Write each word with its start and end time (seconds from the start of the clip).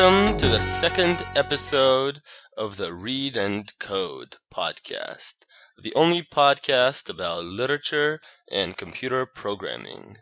Welcome 0.00 0.38
to 0.38 0.48
the 0.48 0.62
second 0.62 1.26
episode 1.36 2.22
of 2.56 2.78
the 2.78 2.94
Read 2.94 3.36
and 3.36 3.70
Code 3.78 4.36
podcast, 4.50 5.44
the 5.76 5.94
only 5.94 6.22
podcast 6.22 7.10
about 7.10 7.44
literature 7.44 8.18
and 8.50 8.78
computer 8.78 9.26
programming. 9.26 10.16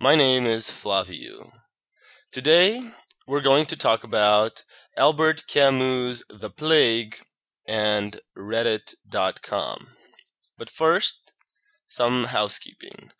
My 0.00 0.14
name 0.14 0.46
is 0.46 0.66
Flaviu. 0.66 1.50
Today, 2.30 2.92
we're 3.26 3.40
going 3.40 3.66
to 3.66 3.76
talk 3.76 4.04
about 4.04 4.62
Albert 4.96 5.42
Camus' 5.48 6.22
The 6.30 6.48
Plague 6.48 7.16
and 7.66 8.20
Reddit.com. 8.38 9.88
But 10.56 10.70
first, 10.70 11.32
some 11.88 12.26
housekeeping. 12.26 13.10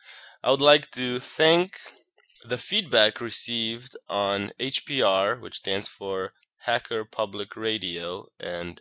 I 0.45 0.53
would 0.53 0.61
like 0.61 0.89
to 0.93 1.19
thank 1.19 1.79
the 2.49 2.59
feedback 2.59 3.21
received 3.21 3.97
on 4.09 4.53
HPR, 4.61 5.41
which 5.41 5.57
stands 5.57 5.89
for 5.89 6.33
Hacker 6.59 7.05
Public 7.05 7.57
Radio, 7.57 8.27
and 8.39 8.81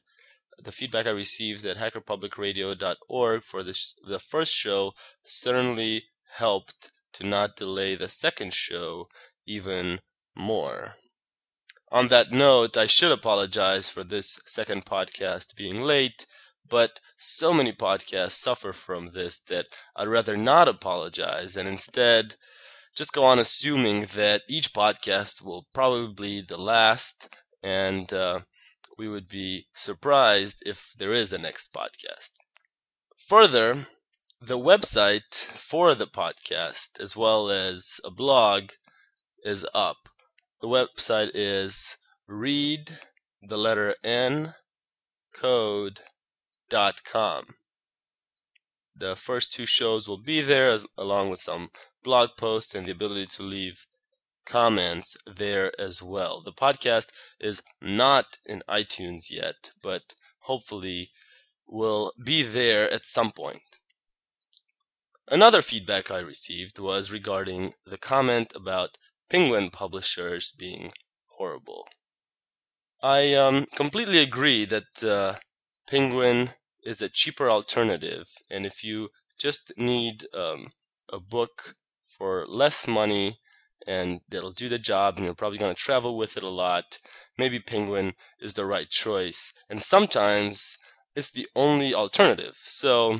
the 0.61 0.71
feedback 0.71 1.07
I 1.07 1.11
received 1.11 1.65
at 1.65 1.77
hackerpublicradio.org 1.77 3.43
for 3.43 3.63
this, 3.63 3.95
the 4.07 4.19
first 4.19 4.53
show 4.53 4.93
certainly 5.23 6.05
helped 6.37 6.91
to 7.13 7.25
not 7.25 7.55
delay 7.55 7.95
the 7.95 8.09
second 8.09 8.53
show 8.53 9.07
even 9.45 9.99
more. 10.35 10.95
On 11.91 12.07
that 12.09 12.31
note, 12.31 12.77
I 12.77 12.87
should 12.87 13.11
apologize 13.11 13.89
for 13.89 14.03
this 14.03 14.39
second 14.45 14.85
podcast 14.85 15.55
being 15.55 15.81
late, 15.81 16.25
but 16.67 16.99
so 17.17 17.53
many 17.53 17.71
podcasts 17.71 18.31
suffer 18.31 18.73
from 18.73 19.11
this 19.11 19.39
that 19.39 19.67
I'd 19.95 20.07
rather 20.07 20.35
not 20.35 20.67
apologize 20.67 21.55
and 21.55 21.69
instead 21.69 22.35
just 22.95 23.11
go 23.11 23.25
on 23.25 23.39
assuming 23.39 24.05
that 24.15 24.43
each 24.47 24.73
podcast 24.73 25.43
will 25.43 25.67
probably 25.73 26.13
be 26.13 26.41
the 26.41 26.57
last, 26.57 27.35
and 27.61 28.11
uh, 28.13 28.39
we 28.97 29.07
would 29.09 29.27
be 29.27 29.67
surprised 29.73 30.63
if 30.65 30.93
there 30.97 31.13
is 31.13 31.33
a 31.33 31.37
next 31.37 31.73
podcast. 31.73 32.31
Further, 33.17 33.85
the 34.41 34.57
website 34.57 35.33
for 35.33 35.93
the 35.93 36.07
podcast, 36.07 36.99
as 37.01 37.17
well 37.17 37.49
as 37.49 37.99
a 38.05 38.11
blog, 38.11 38.71
is 39.43 39.65
up. 39.73 39.97
The 40.61 40.67
website 40.67 41.31
is 41.33 41.97
read 42.27 42.97
the 43.41 43.57
letter 43.57 43.93
N 44.03 44.53
code.com. 45.33 45.93
The 48.95 49.15
first 49.17 49.51
two 49.51 49.65
shows 49.65 50.07
will 50.07 50.21
be 50.21 50.41
there, 50.41 50.71
as, 50.71 50.85
along 50.97 51.29
with 51.29 51.39
some 51.39 51.69
blog 52.05 52.29
posts 52.37 52.75
and 52.75 52.85
the 52.85 52.91
ability 52.91 53.25
to 53.25 53.43
leave 53.43 53.87
comments 54.45 55.17
there 55.25 55.71
as 55.81 56.01
well. 56.01 56.39
The 56.39 56.53
podcast 56.53 57.07
is 57.39 57.63
not 57.81 58.37
in 58.45 58.63
iTunes 58.69 59.31
yet, 59.31 59.71
but 59.81 60.13
hopefully 60.41 61.09
will 61.67 62.13
be 62.23 62.43
there 62.43 62.89
at 62.89 63.05
some 63.05 63.31
point. 63.31 63.79
Another 65.27 65.63
feedback 65.63 66.11
I 66.11 66.19
received 66.19 66.77
was 66.77 67.11
regarding 67.11 67.73
the 67.85 67.97
comment 67.97 68.53
about 68.55 68.99
Penguin 69.27 69.71
publishers 69.71 70.51
being 70.51 70.91
horrible. 71.37 71.87
I 73.01 73.33
um, 73.33 73.65
completely 73.75 74.19
agree 74.19 74.65
that 74.65 75.03
uh, 75.03 75.39
Penguin 75.89 76.51
is 76.83 77.01
a 77.01 77.09
cheaper 77.09 77.49
alternative, 77.49 78.27
and 78.51 78.65
if 78.67 78.83
you 78.83 79.09
just 79.39 79.73
need 79.77 80.27
um, 80.33 80.67
a 81.11 81.19
book 81.19 81.75
for 82.17 82.45
less 82.47 82.87
money 82.87 83.39
and 83.87 84.21
it'll 84.31 84.51
do 84.51 84.67
the 84.67 84.79
job, 84.79 85.17
and 85.17 85.25
you're 85.25 85.35
probably 85.35 85.59
going 85.59 85.75
to 85.75 85.79
travel 85.79 86.17
with 86.17 86.37
it 86.37 86.43
a 86.43 86.49
lot, 86.49 86.97
maybe 87.37 87.59
Penguin 87.59 88.13
is 88.39 88.55
the 88.55 88.65
right 88.65 88.89
choice. 88.89 89.53
And 89.69 89.81
sometimes 89.81 90.77
it's 91.15 91.29
the 91.29 91.47
only 91.55 91.93
alternative. 91.93 92.57
So 92.63 93.17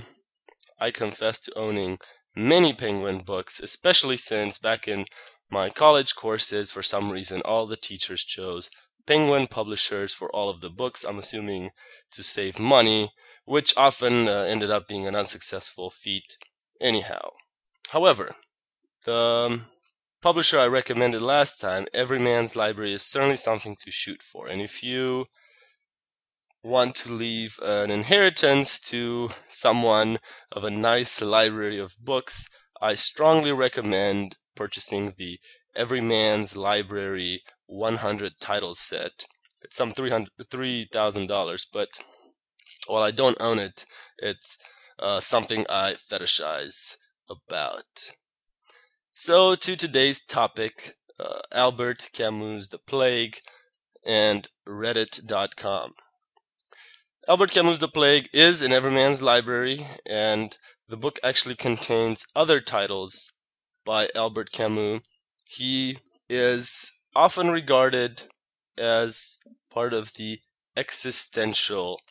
I 0.79 0.89
confess 0.89 1.39
to 1.41 1.57
owning 1.57 1.99
many 2.35 2.73
Penguin 2.73 3.19
books, 3.19 3.59
especially 3.59 4.17
since 4.17 4.57
back 4.57 4.87
in 4.87 5.05
my 5.51 5.69
college 5.69 6.15
courses, 6.15 6.71
for 6.71 6.81
some 6.81 7.11
reason, 7.11 7.41
all 7.45 7.67
the 7.67 7.77
teachers 7.77 8.23
chose 8.23 8.71
Penguin 9.05 9.45
publishers 9.45 10.13
for 10.13 10.35
all 10.35 10.49
of 10.49 10.61
the 10.61 10.69
books, 10.69 11.03
I'm 11.03 11.19
assuming 11.19 11.69
to 12.11 12.23
save 12.23 12.57
money, 12.59 13.11
which 13.45 13.73
often 13.77 14.27
uh, 14.27 14.43
ended 14.43 14.71
up 14.71 14.87
being 14.87 15.07
an 15.07 15.15
unsuccessful 15.15 15.89
feat 15.91 16.37
anyhow. 16.81 17.29
However, 17.89 18.35
the 19.05 19.15
um, 19.15 19.65
publisher 20.21 20.59
I 20.59 20.65
recommended 20.65 21.21
last 21.21 21.61
time, 21.61 21.85
Everyman's 21.93 22.55
Library, 22.55 22.93
is 22.93 23.03
certainly 23.03 23.37
something 23.37 23.75
to 23.81 23.91
shoot 23.91 24.21
for. 24.21 24.47
And 24.47 24.61
if 24.61 24.83
you 24.83 25.25
want 26.63 26.95
to 26.95 27.13
leave 27.13 27.59
an 27.61 27.91
inheritance 27.91 28.79
to 28.79 29.29
someone 29.47 30.17
of 30.51 30.63
a 30.63 30.71
nice 30.71 31.21
library 31.21 31.77
of 31.79 31.95
books, 31.99 32.49
I 32.81 32.95
strongly 32.95 33.51
recommend 33.51 34.35
purchasing 34.55 35.13
the 35.17 35.39
Everyman's 35.75 36.57
Library 36.57 37.43
100 37.67 38.33
titles 38.39 38.79
set. 38.79 39.25
It's 39.61 39.77
some 39.77 39.91
$3,000, 39.91 41.65
but 41.71 41.89
while 42.87 43.03
I 43.03 43.11
don't 43.11 43.37
own 43.39 43.59
it, 43.59 43.85
it's 44.17 44.57
uh, 44.99 45.19
something 45.19 45.65
I 45.69 45.93
fetishize 45.93 46.97
about. 47.29 48.11
So, 49.17 49.55
to 49.55 49.77
today's 49.77 50.19
topic 50.19 50.97
uh, 51.17 51.39
Albert 51.53 52.09
Camus' 52.11 52.67
The 52.67 52.77
Plague 52.77 53.37
and 54.05 54.49
Reddit.com. 54.67 55.93
Albert 57.25 57.51
Camus' 57.51 57.77
The 57.77 57.87
Plague 57.87 58.27
is 58.33 58.61
in 58.61 58.73
Everyman's 58.73 59.21
library, 59.21 59.87
and 60.05 60.57
the 60.89 60.97
book 60.97 61.17
actually 61.23 61.55
contains 61.55 62.25
other 62.35 62.59
titles 62.59 63.31
by 63.85 64.09
Albert 64.13 64.51
Camus. 64.51 64.99
He 65.45 65.99
is 66.29 66.91
often 67.15 67.51
regarded 67.51 68.23
as 68.77 69.39
part 69.71 69.93
of 69.93 70.15
the 70.15 70.41
existential 70.75 72.01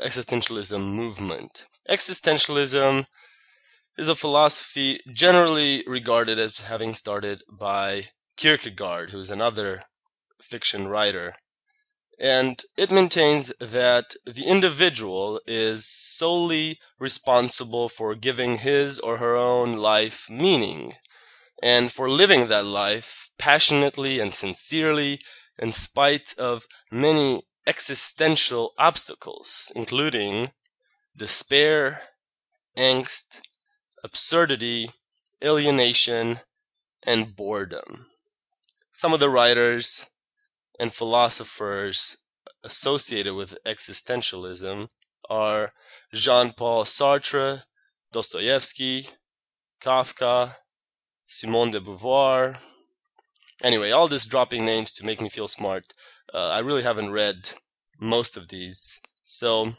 existentialism 0.00 0.94
movement. 0.94 1.66
Existentialism 1.90 3.06
is 3.96 4.08
a 4.08 4.14
philosophy 4.14 5.00
generally 5.12 5.84
regarded 5.86 6.38
as 6.38 6.60
having 6.60 6.94
started 6.94 7.42
by 7.50 8.04
Kierkegaard, 8.36 9.10
who 9.10 9.20
is 9.20 9.30
another 9.30 9.84
fiction 10.42 10.88
writer. 10.88 11.34
And 12.18 12.62
it 12.76 12.90
maintains 12.90 13.52
that 13.60 14.14
the 14.24 14.44
individual 14.44 15.40
is 15.46 15.86
solely 15.86 16.78
responsible 16.98 17.88
for 17.88 18.14
giving 18.14 18.58
his 18.58 18.98
or 18.98 19.18
her 19.18 19.34
own 19.36 19.76
life 19.76 20.28
meaning, 20.30 20.94
and 21.62 21.90
for 21.90 22.08
living 22.10 22.48
that 22.48 22.64
life 22.64 23.30
passionately 23.38 24.20
and 24.20 24.32
sincerely 24.32 25.20
in 25.58 25.72
spite 25.72 26.34
of 26.38 26.66
many 26.90 27.42
existential 27.66 28.72
obstacles, 28.78 29.72
including 29.74 30.50
despair, 31.16 32.02
angst, 32.76 33.40
absurdity, 34.04 34.90
alienation, 35.42 36.40
and 37.02 37.34
boredom. 37.34 38.06
Some 38.92 39.14
of 39.14 39.18
the 39.18 39.30
writers 39.30 40.06
and 40.78 40.92
philosophers 40.92 42.18
associated 42.62 43.34
with 43.34 43.56
existentialism 43.66 44.88
are 45.30 45.72
Jean 46.12 46.52
Paul 46.52 46.84
Sartre, 46.84 47.62
Dostoevsky, 48.12 49.08
Kafka, 49.80 50.56
Simone 51.26 51.70
de 51.70 51.80
Beauvoir. 51.80 52.58
Anyway, 53.62 53.90
all 53.90 54.06
this 54.06 54.26
dropping 54.26 54.66
names 54.66 54.92
to 54.92 55.06
make 55.06 55.22
me 55.22 55.30
feel 55.30 55.48
smart. 55.48 55.94
Uh, 56.32 56.48
I 56.48 56.58
really 56.58 56.82
haven't 56.82 57.12
read 57.12 57.50
most 57.98 58.36
of 58.36 58.48
these, 58.48 59.00
so 59.22 59.72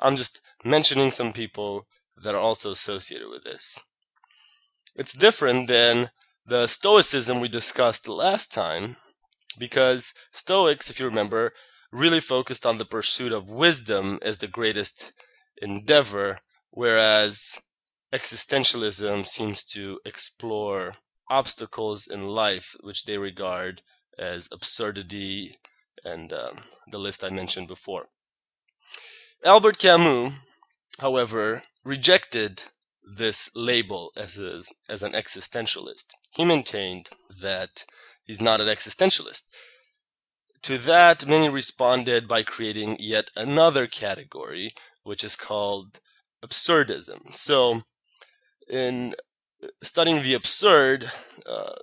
I'm 0.00 0.16
just 0.16 0.40
mentioning 0.64 1.10
some 1.10 1.32
people 1.32 1.86
that 2.16 2.34
are 2.34 2.40
also 2.40 2.70
associated 2.70 3.28
with 3.28 3.44
this. 3.44 3.78
It's 4.94 5.12
different 5.12 5.68
than 5.68 6.10
the 6.44 6.66
Stoicism 6.66 7.40
we 7.40 7.48
discussed 7.48 8.08
last 8.08 8.52
time, 8.52 8.96
because 9.58 10.12
Stoics, 10.32 10.90
if 10.90 10.98
you 10.98 11.06
remember, 11.06 11.52
really 11.90 12.20
focused 12.20 12.66
on 12.66 12.78
the 12.78 12.84
pursuit 12.84 13.32
of 13.32 13.50
wisdom 13.50 14.18
as 14.22 14.38
the 14.38 14.48
greatest 14.48 15.12
endeavor, 15.60 16.38
whereas 16.70 17.58
existentialism 18.12 19.26
seems 19.26 19.64
to 19.64 20.00
explore 20.04 20.94
obstacles 21.30 22.06
in 22.06 22.28
life 22.28 22.76
which 22.80 23.04
they 23.04 23.16
regard 23.16 23.82
as 24.18 24.48
absurdity 24.52 25.56
and 26.04 26.32
um, 26.32 26.58
the 26.90 26.98
list 26.98 27.24
I 27.24 27.30
mentioned 27.30 27.68
before. 27.68 28.06
Albert 29.44 29.78
Camus, 29.78 30.34
however, 31.00 31.62
rejected 31.84 32.64
this 33.04 33.50
label 33.54 34.12
as, 34.16 34.38
a, 34.38 34.62
as 34.88 35.02
an 35.02 35.12
existentialist. 35.12 36.06
He 36.30 36.44
maintained 36.44 37.08
that 37.40 37.84
he's 38.24 38.40
not 38.40 38.60
an 38.60 38.68
existentialist. 38.68 39.44
To 40.62 40.78
that, 40.78 41.26
many 41.26 41.48
responded 41.48 42.28
by 42.28 42.44
creating 42.44 42.96
yet 43.00 43.30
another 43.34 43.86
category, 43.88 44.74
which 45.02 45.24
is 45.24 45.34
called 45.34 45.98
absurdism. 46.44 47.34
So, 47.34 47.82
in 48.68 49.14
studying 49.82 50.22
the 50.22 50.34
absurd, 50.34 51.10
uh, 51.44 51.74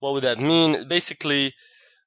what 0.00 0.14
would 0.14 0.24
that 0.24 0.38
mean? 0.38 0.88
Basically, 0.88 1.54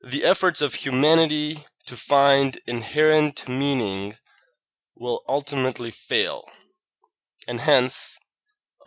the 0.03 0.23
efforts 0.23 0.61
of 0.61 0.75
humanity 0.75 1.65
to 1.85 1.95
find 1.95 2.59
inherent 2.65 3.47
meaning 3.47 4.15
will 4.95 5.21
ultimately 5.27 5.91
fail, 5.91 6.45
and 7.47 7.61
hence 7.61 8.19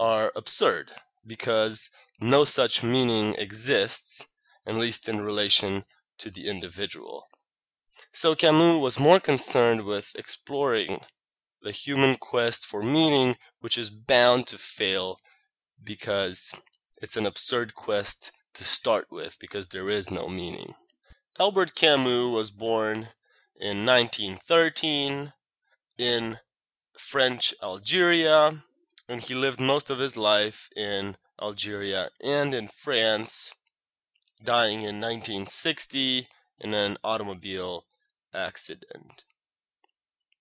are 0.00 0.32
absurd, 0.34 0.92
because 1.26 1.90
no 2.20 2.44
such 2.44 2.82
meaning 2.82 3.34
exists, 3.34 4.26
at 4.66 4.74
least 4.74 5.08
in 5.08 5.20
relation 5.20 5.84
to 6.18 6.30
the 6.30 6.48
individual. 6.48 7.26
So 8.12 8.34
Camus 8.34 8.80
was 8.80 8.98
more 8.98 9.20
concerned 9.20 9.84
with 9.84 10.12
exploring 10.16 11.00
the 11.62 11.72
human 11.72 12.16
quest 12.16 12.66
for 12.66 12.82
meaning, 12.82 13.36
which 13.60 13.76
is 13.76 13.90
bound 13.90 14.46
to 14.48 14.58
fail 14.58 15.18
because 15.82 16.54
it's 17.00 17.16
an 17.16 17.26
absurd 17.26 17.74
quest 17.74 18.32
to 18.54 18.64
start 18.64 19.06
with, 19.10 19.36
because 19.38 19.68
there 19.68 19.88
is 19.88 20.10
no 20.10 20.28
meaning. 20.28 20.74
Albert 21.38 21.74
Camus 21.74 22.32
was 22.32 22.50
born 22.50 23.08
in 23.60 23.84
1913 23.86 25.32
in 25.98 26.38
French 26.96 27.52
Algeria, 27.62 28.62
and 29.08 29.20
he 29.20 29.34
lived 29.34 29.60
most 29.60 29.90
of 29.90 29.98
his 29.98 30.16
life 30.16 30.70
in 30.76 31.16
Algeria 31.40 32.10
and 32.22 32.54
in 32.54 32.68
France 32.68 33.54
dying 34.42 34.78
in 34.78 35.00
1960 35.00 36.28
in 36.60 36.74
an 36.74 36.96
automobile 37.02 37.84
accident. 38.34 39.24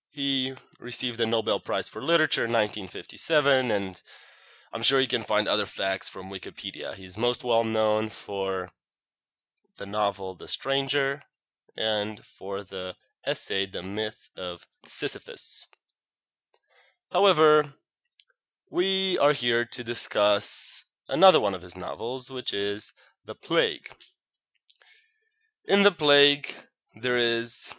He 0.09 0.53
received 0.79 1.19
the 1.19 1.25
Nobel 1.25 1.59
Prize 1.59 1.89
for 1.89 2.01
Literature 2.01 2.45
in 2.45 2.51
1957, 2.51 3.71
and 3.71 4.01
I'm 4.73 4.81
sure 4.81 4.99
you 4.99 5.07
can 5.07 5.21
find 5.21 5.47
other 5.47 5.65
facts 5.65 6.09
from 6.09 6.29
Wikipedia. 6.29 6.95
He's 6.95 7.17
most 7.17 7.43
well 7.43 7.63
known 7.63 8.09
for 8.09 8.69
the 9.77 9.85
novel 9.85 10.33
The 10.33 10.47
Stranger 10.47 11.21
and 11.75 12.19
for 12.25 12.63
the 12.63 12.95
essay 13.27 13.65
The 13.65 13.83
Myth 13.83 14.29
of 14.37 14.65
Sisyphus. 14.85 15.67
However, 17.11 17.65
we 18.69 19.17
are 19.17 19.33
here 19.33 19.65
to 19.65 19.83
discuss 19.83 20.85
another 21.09 21.39
one 21.39 21.53
of 21.53 21.61
his 21.61 21.75
novels, 21.75 22.29
which 22.29 22.53
is 22.53 22.93
the 23.25 23.35
plague. 23.35 23.89
In 25.65 25.83
the 25.83 25.91
plague, 25.91 26.55
there 26.95 27.17
is 27.17 27.75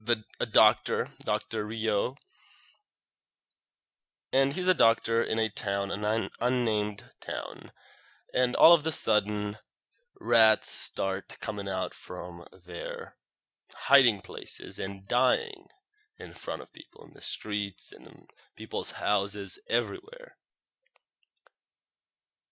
the 0.00 0.22
a 0.38 0.46
doctor, 0.46 1.08
Doctor 1.24 1.66
Rieux, 1.66 2.14
and 4.32 4.52
he's 4.52 4.68
a 4.68 4.74
doctor 4.74 5.20
in 5.22 5.38
a 5.38 5.48
town, 5.48 5.90
an 5.90 6.04
un- 6.04 6.30
unnamed 6.40 7.04
town, 7.20 7.72
and 8.32 8.54
all 8.54 8.72
of 8.72 8.86
a 8.86 8.92
sudden, 8.92 9.58
rats 10.20 10.70
start 10.70 11.36
coming 11.40 11.68
out 11.68 11.92
from 11.92 12.44
their 12.66 13.14
hiding 13.74 14.20
places 14.20 14.78
and 14.78 15.06
dying 15.06 15.66
in 16.18 16.32
front 16.32 16.62
of 16.62 16.72
people 16.72 17.04
in 17.04 17.12
the 17.14 17.20
streets 17.20 17.92
and 17.92 18.06
in 18.06 18.26
people's 18.56 18.92
houses 18.92 19.58
everywhere 19.68 20.36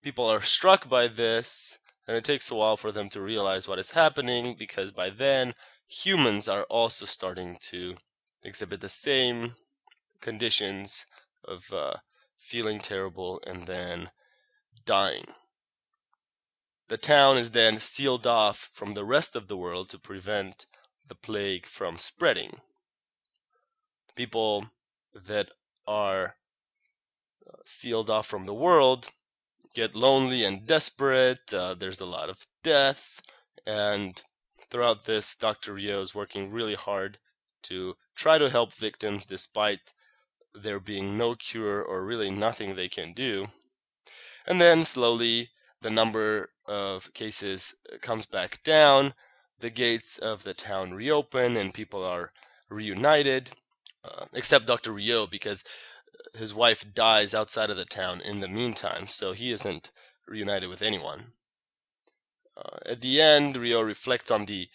people 0.03 0.31
are 0.31 0.43
struck 0.43 0.89
by 0.89 1.09
this, 1.09 1.79
and 2.07 2.17
it 2.17 2.25
takes 2.25 2.51
a 2.51 2.55
while 2.55 2.77
for 2.77 2.93
them 2.93 3.09
to 3.11 3.21
realize 3.21 3.69
what 3.69 3.79
is 3.79 3.93
happening 3.93 4.57
because 4.59 4.93
by 4.93 5.11
then 5.11 5.55
humans 5.87 6.49
are 6.49 6.65
also 6.65 7.05
starting 7.05 7.57
to 7.61 7.97
exhibit 8.43 8.81
the 8.81 8.89
same 8.89 9.55
conditions 10.21 11.07
of 11.45 11.73
uh, 11.73 11.95
feeling 12.39 12.79
terrible 12.79 13.41
and 13.47 13.65
then 13.65 14.11
dying. 14.87 15.27
The 16.89 16.97
town 16.97 17.39
is 17.39 17.53
then 17.53 17.79
sealed 17.79 18.27
off 18.27 18.71
from 18.73 18.93
the 18.93 19.05
rest 19.05 19.37
of 19.37 19.47
the 19.47 19.57
world 19.57 19.89
to 19.91 19.99
prevent 19.99 20.67
the 21.11 21.15
plague 21.17 21.67
from 21.67 21.99
spreading. 21.99 22.61
People 24.17 24.67
that 25.13 25.51
are 25.87 26.37
uh, 27.47 27.57
sealed 27.65 28.09
off 28.09 28.27
from 28.27 28.45
the 28.47 28.55
world 28.55 29.09
get 29.75 29.95
lonely 29.95 30.45
and 30.45 30.67
desperate. 30.67 31.53
Uh, 31.53 31.75
there's 31.75 32.01
a 32.01 32.07
lot 32.07 32.31
of 32.31 32.47
death, 32.63 33.21
and 33.67 34.23
throughout 34.71 35.05
this, 35.05 35.35
Dr. 35.35 35.75
Rieux 35.75 36.01
is 36.01 36.15
working 36.15 36.51
really 36.51 36.77
hard 36.77 37.19
to 37.65 37.97
try 38.15 38.39
to 38.39 38.49
help 38.49 38.73
victims 38.73 39.27
despite 39.27 39.93
there 40.55 40.81
being 40.81 41.19
no 41.19 41.35
cure 41.35 41.83
or 41.83 42.05
really 42.05 42.31
nothing 42.31 42.75
they 42.75 42.89
can 42.89 43.13
do. 43.13 43.49
And 44.47 44.61
then 44.61 44.85
slowly, 44.85 45.51
the 45.83 45.91
number 45.91 46.51
of 46.67 47.13
cases 47.15 47.75
comes 48.01 48.27
back 48.27 48.63
down. 48.63 49.15
The 49.61 49.71
gates 49.71 50.19
of 50.19 50.43
the 50.43 50.55
town 50.55 50.95
reopen, 50.95 51.57
and 51.57 51.75
people 51.75 52.03
are 52.03 52.33
reunited, 52.69 53.51
uh, 54.05 54.27
except 54.33 54.67
Dr. 54.67 54.93
Rieux, 54.93 55.27
because 55.31 55.65
his 56.35 56.55
wife 56.55 56.85
dies 56.95 57.35
outside 57.35 57.71
of 57.71 57.77
the 57.77 57.85
town 57.85 58.21
in 58.21 58.41
the 58.41 58.49
meantime, 58.49 59.07
so 59.07 59.33
he 59.33 59.53
isn't 59.53 59.91
reunited 60.27 60.69
with 60.69 60.81
anyone. 60.81 61.33
Uh, 62.57 62.79
at 62.87 63.01
the 63.01 63.21
end, 63.21 63.57
Rieux 63.57 63.85
reflects 63.85 64.31
on 64.31 64.47
the 64.47 64.69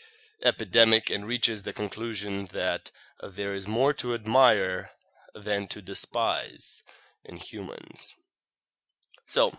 epidemic 0.44 1.10
and 1.10 1.25
reaches 1.25 1.63
the 1.63 1.74
conclusion 1.74 2.48
that 2.51 2.92
uh, 3.22 3.30
there 3.30 3.56
is 3.56 3.68
more 3.68 3.94
to 3.94 4.13
admire 4.13 4.89
than 5.34 5.68
to 5.68 5.82
despise 5.82 6.84
in 7.24 7.38
humans. 7.38 8.13
So, 9.25 9.51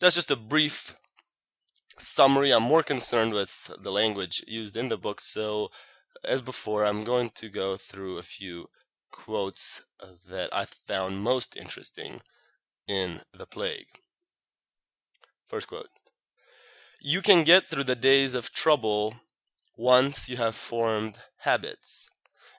that's 0.00 0.14
just 0.14 0.30
a 0.30 0.36
brief 0.36 0.94
summary. 1.98 2.52
I'm 2.52 2.62
more 2.62 2.82
concerned 2.82 3.34
with 3.34 3.70
the 3.78 3.92
language 3.92 4.44
used 4.46 4.76
in 4.76 4.88
the 4.88 4.96
book, 4.96 5.20
so 5.20 5.70
as 6.24 6.42
before, 6.42 6.84
I'm 6.84 7.04
going 7.04 7.30
to 7.30 7.48
go 7.48 7.76
through 7.76 8.18
a 8.18 8.22
few 8.22 8.68
quotes 9.10 9.82
uh, 10.00 10.08
that 10.28 10.54
I 10.54 10.64
found 10.64 11.22
most 11.22 11.56
interesting 11.56 12.20
in 12.86 13.20
The 13.32 13.46
Plague. 13.46 14.00
First 15.46 15.68
quote 15.68 15.88
You 17.00 17.22
can 17.22 17.44
get 17.44 17.66
through 17.66 17.84
the 17.84 17.94
days 17.94 18.34
of 18.34 18.50
trouble 18.50 19.16
once 19.76 20.28
you 20.28 20.36
have 20.36 20.56
formed 20.56 21.18
habits. 21.38 22.08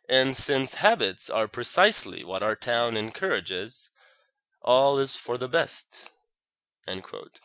And 0.07 0.35
since 0.35 0.75
habits 0.75 1.29
are 1.29 1.47
precisely 1.47 2.23
what 2.23 2.41
our 2.41 2.55
town 2.55 2.97
encourages, 2.97 3.91
all 4.61 4.97
is 4.97 5.17
for 5.17 5.37
the 5.37 5.47
best. 5.47 6.09
End 6.87 7.03
quote. 7.03 7.39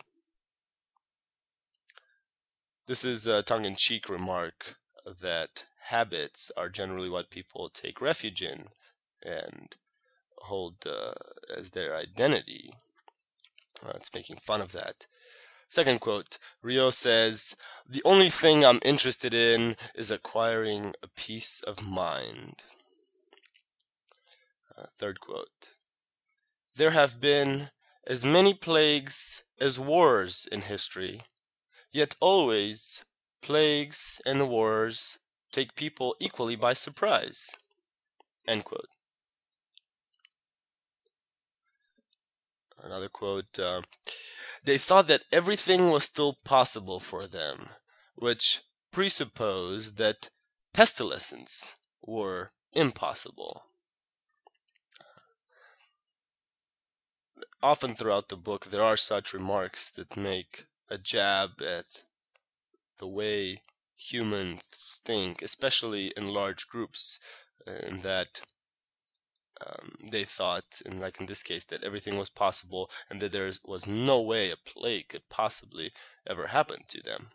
This 2.87 3.03
is 3.03 3.25
a 3.25 3.41
tongue 3.41 3.65
in 3.65 3.75
cheek 3.75 4.09
remark 4.09 4.75
that 5.21 5.65
habits 5.85 6.51
are 6.55 6.69
generally 6.69 7.09
what 7.09 7.31
people 7.31 7.67
take 7.67 7.99
refuge 7.99 8.43
in 8.43 8.65
and 9.23 9.75
hold 10.43 10.75
uh, 10.85 11.13
as 11.55 11.71
their 11.71 11.95
identity. 11.95 12.71
Uh, 13.83 13.93
it's 13.95 14.13
making 14.13 14.35
fun 14.35 14.61
of 14.61 14.71
that. 14.73 15.07
Second 15.67 15.99
quote 15.99 16.37
Rieux 16.63 16.93
says, 16.93 17.55
The 17.89 18.03
only 18.05 18.29
thing 18.29 18.63
I'm 18.63 18.79
interested 18.83 19.33
in 19.33 19.77
is 19.95 20.11
acquiring 20.11 20.93
a 21.01 21.07
peace 21.07 21.61
of 21.65 21.83
mind. 21.83 22.63
Uh, 24.77 24.85
third 24.99 25.19
quote 25.19 25.73
There 26.75 26.91
have 26.91 27.19
been 27.19 27.71
as 28.05 28.23
many 28.23 28.53
plagues 28.53 29.41
as 29.59 29.79
wars 29.79 30.47
in 30.51 30.61
history, 30.61 31.23
yet 31.95 32.15
always 32.19 33.05
plagues 33.41 34.21
and 34.25 34.49
wars 34.49 35.17
take 35.53 35.75
people 35.75 36.15
equally 36.19 36.57
by 36.57 36.73
surprise. 36.73 37.51
Quote. 38.45 38.89
Another 42.83 43.07
quote 43.07 43.57
uh, 43.57 43.81
They 44.65 44.77
thought 44.77 45.07
that 45.07 45.23
everything 45.31 45.89
was 45.89 46.03
still 46.03 46.37
possible 46.43 46.99
for 46.99 47.27
them, 47.27 47.69
which 48.15 48.61
presupposed 48.91 49.97
that 49.97 50.29
pestilences 50.73 51.75
were 52.01 52.51
impossible. 52.73 53.63
Often 57.63 57.93
throughout 57.93 58.27
the 58.29 58.37
book, 58.37 58.65
there 58.67 58.83
are 58.83 58.97
such 58.97 59.33
remarks 59.33 59.91
that 59.93 60.17
make 60.17 60.65
a 60.89 60.97
jab 60.97 61.61
at 61.61 62.03
the 62.99 63.07
way 63.07 63.61
humans 63.97 65.01
think, 65.03 65.41
especially 65.41 66.11
in 66.15 66.27
large 66.27 66.67
groups, 66.67 67.19
and 67.65 68.01
that 68.01 68.41
um, 69.65 69.93
they 70.11 70.23
thought, 70.23 70.81
and 70.85 70.99
like 70.99 71.19
in 71.19 71.25
this 71.25 71.43
case, 71.43 71.65
that 71.65 71.83
everything 71.83 72.17
was 72.17 72.29
possible 72.29 72.89
and 73.09 73.19
that 73.21 73.31
there 73.31 73.49
was 73.65 73.87
no 73.87 74.21
way 74.21 74.51
a 74.51 74.55
plague 74.57 75.09
could 75.09 75.29
possibly 75.29 75.91
ever 76.27 76.47
happen 76.47 76.79
to 76.89 77.01
them. 77.01 77.27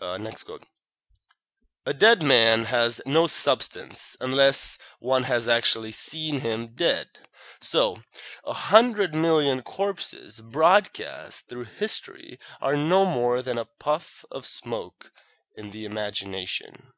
Uh, 0.00 0.18
next 0.18 0.44
quote. 0.44 0.64
A 1.86 1.94
dead 1.94 2.22
man 2.22 2.66
has 2.66 3.00
no 3.06 3.26
substance 3.26 4.14
unless 4.20 4.76
one 4.98 5.22
has 5.22 5.48
actually 5.48 5.92
seen 5.92 6.40
him 6.40 6.66
dead. 6.74 7.06
So, 7.58 7.98
a 8.44 8.52
hundred 8.52 9.14
million 9.14 9.62
corpses 9.62 10.40
broadcast 10.40 11.48
through 11.48 11.64
history 11.78 12.38
are 12.60 12.76
no 12.76 13.06
more 13.06 13.40
than 13.40 13.56
a 13.56 13.64
puff 13.78 14.26
of 14.30 14.44
smoke 14.44 15.10
in 15.56 15.70
the 15.70 15.86
imagination. 15.86 16.88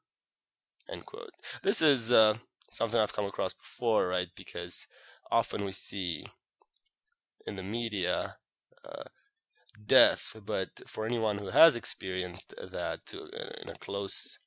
End 0.91 1.07
quote. 1.07 1.33
This 1.63 1.81
is 1.81 2.11
uh, 2.11 2.39
something 2.71 2.99
I've 2.99 3.15
come 3.15 3.25
across 3.25 3.53
before, 3.53 4.09
right? 4.09 4.29
Because 4.37 4.89
often 5.31 5.65
we 5.65 5.73
see 5.73 6.27
in 7.47 7.55
the 7.55 7.63
media 7.63 8.37
uh, 8.85 9.05
death, 9.87 10.37
but 10.45 10.83
for 10.87 11.07
anyone 11.07 11.39
who 11.39 11.51
has 11.51 11.77
experienced 11.77 12.55
that 12.61 13.07
to, 13.07 13.29
in 13.63 13.69
a 13.69 13.75
close 13.75 14.39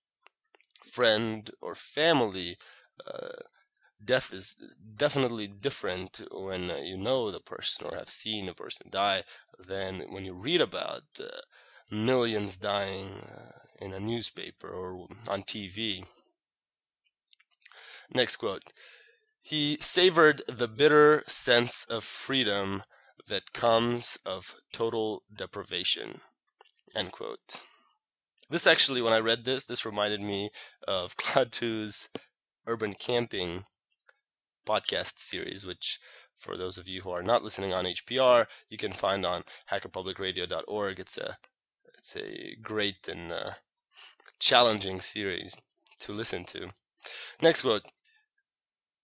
friend 0.91 1.49
or 1.61 1.75
family, 1.75 2.57
uh, 3.05 3.43
death 4.03 4.33
is 4.33 4.55
definitely 4.95 5.47
different 5.47 6.21
when 6.31 6.69
uh, 6.71 6.77
you 6.77 6.97
know 6.97 7.31
the 7.31 7.39
person 7.39 7.87
or 7.87 7.97
have 7.97 8.09
seen 8.09 8.47
a 8.49 8.53
person 8.53 8.87
die 8.89 9.23
than 9.67 10.01
when 10.09 10.25
you 10.25 10.33
read 10.33 10.61
about 10.61 11.03
uh, 11.19 11.25
millions 11.91 12.57
dying 12.57 13.21
uh, 13.23 13.59
in 13.79 13.93
a 13.93 13.99
newspaper 13.99 14.69
or 14.69 15.07
on 15.27 15.43
TV. 15.43 16.03
Next 18.13 18.37
quote. 18.37 18.71
He 19.41 19.77
savored 19.79 20.41
the 20.47 20.67
bitter 20.67 21.23
sense 21.27 21.85
of 21.85 22.03
freedom 22.03 22.83
that 23.27 23.53
comes 23.53 24.17
of 24.25 24.55
total 24.73 25.23
deprivation. 25.33 26.21
End 26.95 27.11
quote. 27.11 27.59
This 28.49 28.67
actually, 28.67 29.01
when 29.01 29.13
I 29.13 29.19
read 29.19 29.43
this, 29.43 29.65
this 29.65 29.85
reminded 29.85 30.21
me 30.21 30.51
of 30.87 31.17
Klaatu's 31.17 32.09
urban 32.67 32.93
camping 32.93 33.63
podcast 34.67 35.19
series, 35.19 35.65
which 35.65 35.99
for 36.35 36.57
those 36.57 36.77
of 36.77 36.87
you 36.87 37.01
who 37.01 37.11
are 37.11 37.23
not 37.23 37.43
listening 37.43 37.73
on 37.73 37.85
HPR, 37.85 38.45
you 38.69 38.77
can 38.77 38.91
find 38.91 39.25
on 39.25 39.43
hackerpublicradio.org. 39.71 40.99
It's 40.99 41.17
a 41.17 41.37
it's 41.97 42.15
a 42.15 42.55
great 42.61 43.07
and 43.07 43.31
uh, 43.31 43.51
challenging 44.39 45.01
series 45.01 45.55
to 45.99 46.11
listen 46.11 46.43
to. 46.45 46.69
Next 47.41 47.61
quote. 47.61 47.85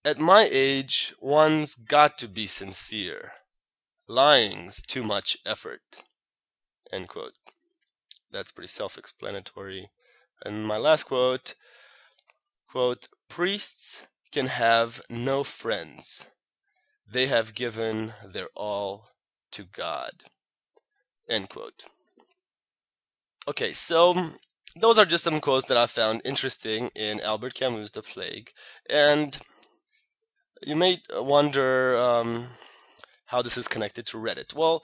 At 0.04 0.18
my 0.18 0.48
age, 0.50 1.14
one's 1.20 1.74
got 1.76 2.18
to 2.18 2.28
be 2.28 2.46
sincere. 2.46 3.32
Lying's 4.08 4.82
too 4.82 5.04
much 5.04 5.36
effort. 5.46 6.02
End 6.92 7.08
quote. 7.08 7.38
That's 8.32 8.52
pretty 8.52 8.68
self-explanatory. 8.68 9.90
And 10.44 10.66
my 10.66 10.78
last 10.78 11.04
quote, 11.04 11.54
quote, 12.68 13.08
priests 13.28 14.06
can 14.32 14.46
have 14.46 15.02
no 15.10 15.44
friends. 15.44 16.26
They 17.06 17.26
have 17.26 17.54
given 17.54 18.14
their 18.26 18.48
all 18.56 19.10
to 19.52 19.64
God. 19.64 20.24
End 21.28 21.50
quote. 21.50 21.84
Okay, 23.46 23.72
so 23.72 24.30
those 24.74 24.98
are 24.98 25.04
just 25.04 25.24
some 25.24 25.40
quotes 25.40 25.66
that 25.66 25.76
I 25.76 25.86
found 25.86 26.22
interesting 26.24 26.90
in 26.94 27.20
Albert 27.20 27.54
Camus' 27.54 27.90
The 27.90 28.02
Plague. 28.02 28.52
And 28.88 29.36
you 30.62 30.76
may 30.76 31.02
wonder 31.10 31.98
um, 31.98 32.46
how 33.26 33.42
this 33.42 33.58
is 33.58 33.68
connected 33.68 34.06
to 34.06 34.16
Reddit. 34.16 34.54
Well, 34.54 34.82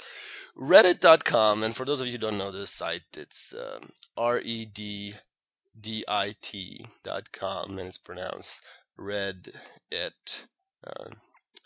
Reddit.com, 0.58 1.62
and 1.62 1.76
for 1.76 1.84
those 1.84 2.00
of 2.00 2.06
you 2.06 2.12
who 2.12 2.18
don't 2.18 2.38
know 2.38 2.50
this 2.50 2.70
site, 2.70 3.16
it's 3.16 3.54
um, 3.54 3.90
R 4.16 4.40
E 4.40 4.64
D 4.64 5.14
D 5.80 6.04
I 6.08 6.34
T.com, 6.40 7.78
and 7.78 7.88
it's 7.88 7.98
pronounced 7.98 8.64
Red 8.96 9.52
It, 9.90 10.46
uh, 10.84 11.10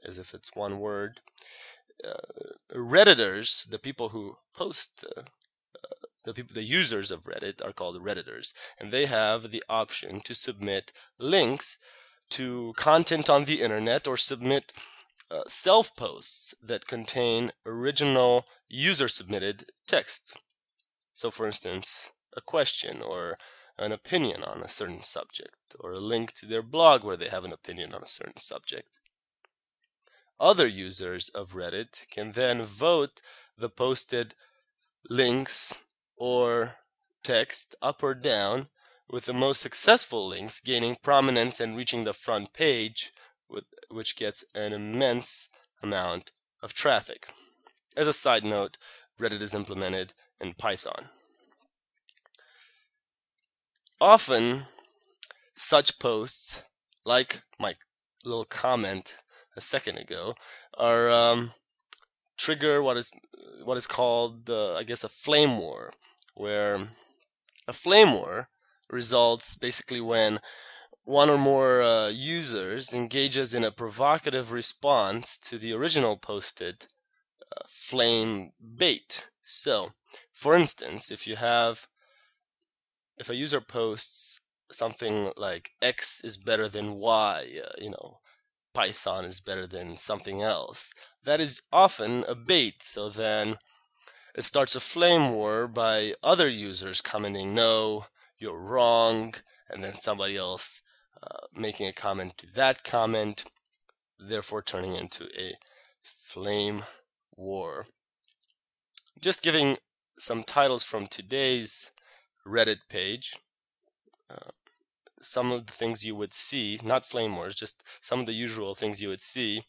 as 0.04 0.18
if 0.18 0.34
it's 0.34 0.54
one 0.54 0.78
word. 0.78 1.20
Uh, 2.06 2.76
Redditors, 2.76 3.68
the 3.68 3.78
people 3.78 4.10
who 4.10 4.36
post 4.54 5.04
uh, 5.16 5.22
the 6.24 6.32
people 6.32 6.54
the 6.54 6.62
users 6.62 7.10
of 7.10 7.24
reddit 7.24 7.64
are 7.64 7.72
called 7.72 8.00
redditors 8.02 8.52
and 8.78 8.92
they 8.92 9.06
have 9.06 9.50
the 9.50 9.62
option 9.68 10.20
to 10.20 10.34
submit 10.34 10.92
links 11.18 11.78
to 12.30 12.72
content 12.76 13.28
on 13.28 13.44
the 13.44 13.60
internet 13.60 14.06
or 14.06 14.16
submit 14.16 14.72
uh, 15.30 15.42
self 15.46 15.94
posts 15.96 16.54
that 16.62 16.86
contain 16.86 17.52
original 17.66 18.46
user 18.74 19.06
submitted 19.06 19.66
text. 19.86 20.38
So, 21.12 21.30
for 21.30 21.46
instance, 21.46 22.10
a 22.34 22.40
question 22.40 23.02
or 23.02 23.36
an 23.78 23.92
opinion 23.92 24.42
on 24.42 24.62
a 24.62 24.68
certain 24.68 25.02
subject, 25.02 25.76
or 25.78 25.92
a 25.92 26.00
link 26.00 26.32
to 26.32 26.46
their 26.46 26.62
blog 26.62 27.04
where 27.04 27.16
they 27.16 27.28
have 27.28 27.44
an 27.44 27.52
opinion 27.52 27.94
on 27.94 28.02
a 28.02 28.08
certain 28.08 28.38
subject. 28.38 28.98
Other 30.40 30.66
users 30.66 31.28
of 31.30 31.52
Reddit 31.52 32.08
can 32.10 32.32
then 32.32 32.62
vote 32.62 33.20
the 33.58 33.68
posted 33.68 34.34
links 35.08 35.84
or 36.16 36.76
text 37.22 37.74
up 37.82 38.02
or 38.02 38.14
down 38.14 38.68
with 39.08 39.26
the 39.26 39.34
most 39.34 39.60
successful 39.60 40.26
links 40.26 40.60
gaining 40.60 40.96
prominence 41.02 41.60
and 41.60 41.76
reaching 41.76 42.04
the 42.04 42.14
front 42.14 42.54
page, 42.54 43.12
which 43.90 44.16
gets 44.16 44.44
an 44.54 44.72
immense 44.72 45.48
amount 45.82 46.32
of 46.62 46.72
traffic. 46.72 47.32
As 47.96 48.08
a 48.08 48.12
side 48.12 48.44
note, 48.44 48.78
Reddit 49.20 49.42
is 49.42 49.54
implemented 49.54 50.14
in 50.40 50.54
Python. 50.54 51.10
Often, 54.00 54.62
such 55.54 55.98
posts, 55.98 56.62
like 57.04 57.42
my 57.58 57.74
little 58.24 58.44
comment 58.44 59.16
a 59.56 59.60
second 59.60 59.98
ago, 59.98 60.34
are 60.76 61.10
um, 61.10 61.50
trigger 62.38 62.82
what 62.82 62.96
is 62.96 63.12
what 63.64 63.76
is 63.76 63.86
called, 63.86 64.48
uh, 64.50 64.74
I 64.74 64.82
guess, 64.82 65.04
a 65.04 65.08
flame 65.08 65.58
war, 65.58 65.92
where 66.34 66.88
a 67.68 67.72
flame 67.72 68.12
war 68.14 68.48
results 68.90 69.54
basically 69.54 70.00
when 70.00 70.40
one 71.04 71.30
or 71.30 71.38
more 71.38 71.82
uh, 71.82 72.08
users 72.08 72.92
engages 72.92 73.54
in 73.54 73.64
a 73.64 73.70
provocative 73.70 74.50
response 74.50 75.38
to 75.38 75.58
the 75.58 75.72
original 75.72 76.16
posted 76.16 76.86
flame 77.68 78.52
bait. 78.60 79.26
So, 79.42 79.90
for 80.32 80.56
instance, 80.56 81.10
if 81.10 81.26
you 81.26 81.36
have 81.36 81.88
if 83.18 83.30
a 83.30 83.36
user 83.36 83.60
posts 83.60 84.40
something 84.70 85.30
like 85.36 85.70
X 85.80 86.22
is 86.24 86.36
better 86.36 86.68
than 86.68 86.94
Y, 86.94 87.60
uh, 87.62 87.72
you 87.78 87.90
know, 87.90 88.18
Python 88.74 89.24
is 89.24 89.40
better 89.40 89.66
than 89.66 89.96
something 89.96 90.42
else, 90.42 90.94
that 91.24 91.40
is 91.40 91.62
often 91.70 92.24
a 92.26 92.34
bait. 92.34 92.82
So 92.82 93.08
then 93.08 93.58
it 94.34 94.44
starts 94.44 94.74
a 94.74 94.80
flame 94.80 95.30
war 95.30 95.68
by 95.68 96.14
other 96.22 96.48
users 96.48 97.00
commenting, 97.00 97.54
no, 97.54 98.06
you're 98.38 98.58
wrong, 98.58 99.34
and 99.68 99.84
then 99.84 99.94
somebody 99.94 100.36
else 100.36 100.82
uh, 101.22 101.46
making 101.54 101.86
a 101.86 101.92
comment 101.92 102.36
to 102.38 102.46
that 102.54 102.82
comment, 102.82 103.44
therefore 104.18 104.62
turning 104.62 104.96
into 104.96 105.24
a 105.38 105.54
flame 106.02 106.84
war. 107.36 107.86
Just 109.20 109.42
giving 109.42 109.76
some 110.18 110.42
titles 110.42 110.84
from 110.84 111.06
today's 111.06 111.90
Reddit 112.46 112.88
page. 112.88 113.34
Uh, 114.30 114.50
some 115.20 115.52
of 115.52 115.66
the 115.66 115.72
things 115.72 116.04
you 116.04 116.16
would 116.16 116.32
see, 116.32 116.80
not 116.82 117.06
flame 117.06 117.36
wars, 117.36 117.54
just 117.54 117.84
some 118.00 118.20
of 118.20 118.26
the 118.26 118.32
usual 118.32 118.74
things 118.74 119.00
you 119.00 119.08
would 119.08 119.20
see 119.20 119.62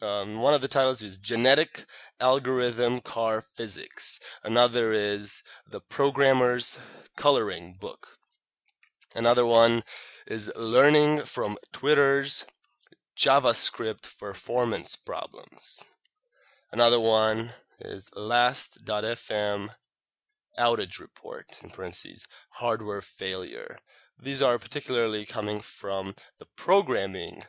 um, 0.00 0.40
one 0.40 0.54
of 0.54 0.60
the 0.60 0.68
titles 0.68 1.02
is 1.02 1.18
Genetic 1.18 1.84
Algorithm 2.20 3.00
Car 3.00 3.42
Physics. 3.42 4.20
Another 4.44 4.92
is 4.92 5.42
The 5.68 5.80
Programmer's 5.80 6.78
Coloring 7.16 7.76
Book. 7.80 8.18
Another 9.16 9.44
one 9.44 9.82
is 10.26 10.52
Learning 10.56 11.22
from 11.22 11.56
Twitter's 11.72 12.44
JavaScript 13.16 14.16
Performance 14.18 14.94
Problems. 14.94 15.82
Another 16.70 17.00
one 17.00 17.50
is 17.80 18.10
Last.fm 18.14 19.70
outage 20.58 20.98
report, 20.98 21.60
in 21.62 21.70
parentheses, 21.70 22.28
hardware 22.50 23.00
failure. 23.00 23.78
These 24.20 24.42
are 24.42 24.58
particularly 24.58 25.24
coming 25.24 25.60
from 25.60 26.14
the 26.38 26.46
programming 26.56 27.44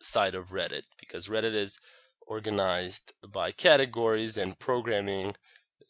side 0.00 0.36
of 0.36 0.50
Reddit 0.50 0.82
because 1.00 1.26
Reddit 1.26 1.54
is 1.54 1.80
organized 2.24 3.12
by 3.28 3.50
categories 3.50 4.36
and 4.36 4.58
programming 4.58 5.34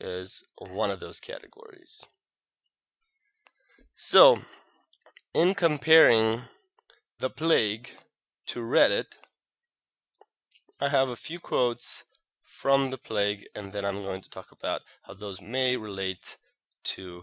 is 0.01 0.43
one 0.57 0.91
of 0.91 1.01
those 1.01 1.21
categories. 1.21 2.03
So, 3.95 4.39
in 5.35 5.53
comparing 5.53 6.43
the 7.19 7.29
plague 7.29 7.91
to 8.47 8.61
Reddit, 8.61 9.19
I 10.81 10.89
have 10.89 11.11
a 11.11 11.17
few 11.17 11.39
quotes 11.39 12.05
from 12.61 12.91
the 12.91 12.99
plague, 12.99 13.47
and 13.55 13.73
then 13.73 13.87
I'm 13.87 14.03
going 14.03 14.21
to 14.21 14.29
talk 14.29 14.53
about 14.53 14.83
how 15.05 15.15
those 15.15 15.41
may 15.41 15.79
relate 15.79 16.37
to 16.85 17.23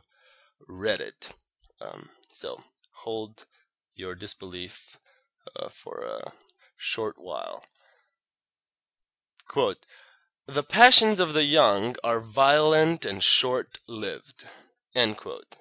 Reddit. 0.67 1.33
Um, 1.79 2.09
so 2.27 2.61
hold 3.03 3.45
your 3.93 4.15
disbelief 4.15 4.97
uh, 5.55 5.69
for 5.69 6.01
a 6.01 6.31
short 6.75 7.17
while. 7.19 7.61
Quote 9.47 9.85
The 10.47 10.63
passions 10.63 11.19
of 11.19 11.33
the 11.33 11.43
young 11.43 11.95
are 12.03 12.19
violent 12.19 13.05
and 13.05 13.21
short 13.21 13.77
lived. 13.87 14.45
End 14.95 15.17
quote. 15.17 15.55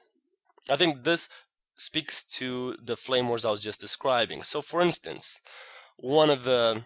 I 0.71 0.77
think 0.77 1.05
this 1.05 1.29
speaks 1.77 2.25
to 2.39 2.77
the 2.83 2.97
flame 2.97 3.29
wars 3.29 3.45
I 3.45 3.51
was 3.51 3.61
just 3.61 3.83
describing. 3.83 4.43
So, 4.43 4.63
for 4.63 4.81
instance, 4.81 5.39
one 5.99 6.31
of 6.31 6.45
the 6.45 6.85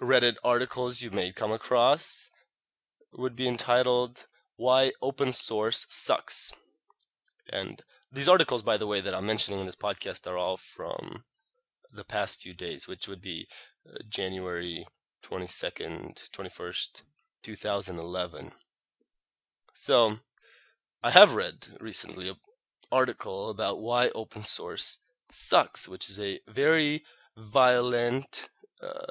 Reddit 0.00 0.36
articles 0.44 1.02
you 1.02 1.10
may 1.10 1.32
come 1.32 1.50
across 1.50 2.30
would 3.12 3.34
be 3.34 3.48
entitled 3.48 4.26
Why 4.56 4.92
Open 5.02 5.32
Source 5.32 5.86
Sucks. 5.88 6.52
And 7.50 7.82
these 8.12 8.28
articles, 8.28 8.62
by 8.62 8.76
the 8.76 8.86
way, 8.86 9.00
that 9.00 9.14
I'm 9.14 9.26
mentioning 9.26 9.58
in 9.58 9.66
this 9.66 9.74
podcast 9.74 10.26
are 10.26 10.38
all 10.38 10.56
from 10.56 11.24
the 11.92 12.04
past 12.04 12.40
few 12.40 12.54
days, 12.54 12.86
which 12.86 13.08
would 13.08 13.20
be 13.20 13.48
uh, 13.88 13.98
January 14.08 14.86
22nd, 15.24 16.30
21st, 16.30 17.02
2011. 17.42 18.52
So, 19.72 20.16
I 21.02 21.10
have 21.10 21.34
read 21.34 21.68
recently 21.80 22.28
an 22.28 22.36
article 22.92 23.50
about 23.50 23.80
why 23.80 24.10
open 24.14 24.42
source 24.42 24.98
sucks, 25.30 25.88
which 25.88 26.08
is 26.08 26.20
a 26.20 26.40
very 26.48 27.02
violent 27.36 28.48
uh, 28.80 29.06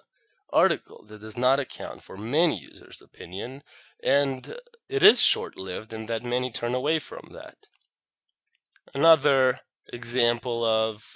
article 0.52 1.04
that 1.08 1.22
does 1.22 1.38
not 1.38 1.60
account 1.60 2.02
for 2.02 2.18
many 2.18 2.58
users' 2.58 3.02
opinion, 3.02 3.64
and 4.04 4.56
it 4.90 5.04
is 5.04 5.22
short 5.22 5.58
lived 5.58 5.94
in 5.94 6.06
that 6.06 6.24
many 6.24 6.52
turn 6.52 6.74
away 6.74 7.00
from 7.00 7.30
that. 7.34 7.68
Another 8.94 9.60
example 9.92 10.64
of 10.64 11.16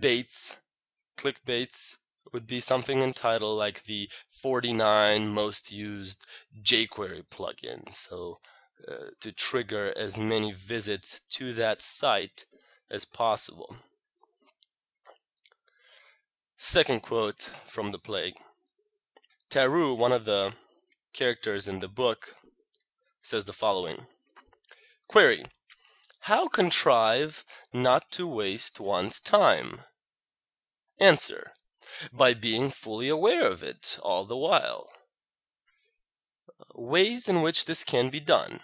baits, 0.00 0.56
clickbaits, 1.16 1.98
would 2.32 2.46
be 2.46 2.60
something 2.60 3.00
entitled 3.00 3.58
like 3.58 3.84
the 3.84 4.08
49 4.28 5.28
most 5.28 5.72
used 5.72 6.26
jQuery 6.62 7.24
plugins. 7.30 7.94
So, 7.94 8.40
uh, 8.86 9.10
to 9.20 9.32
trigger 9.32 9.94
as 9.96 10.18
many 10.18 10.52
visits 10.52 11.20
to 11.30 11.54
that 11.54 11.80
site 11.80 12.44
as 12.90 13.04
possible. 13.04 13.76
Second 16.56 17.02
quote 17.02 17.50
from 17.66 17.90
the 17.90 17.98
plague. 17.98 18.34
Tarrou, 19.50 19.96
one 19.96 20.12
of 20.12 20.24
the 20.24 20.54
characters 21.12 21.68
in 21.68 21.80
the 21.80 21.88
book, 21.88 22.36
says 23.22 23.44
the 23.44 23.52
following 23.52 24.06
Query 25.08 25.44
How 26.20 26.48
contrive 26.48 27.44
not 27.72 28.10
to 28.12 28.26
waste 28.26 28.80
one's 28.80 29.20
time? 29.20 29.80
Answer 30.98 31.52
By 32.12 32.34
being 32.34 32.70
fully 32.70 33.08
aware 33.08 33.50
of 33.50 33.62
it 33.62 33.98
all 34.02 34.24
the 34.24 34.36
while. 34.36 34.88
Ways 36.74 37.28
in 37.28 37.42
which 37.42 37.64
this 37.64 37.84
can 37.84 38.10
be 38.10 38.20
done 38.20 38.60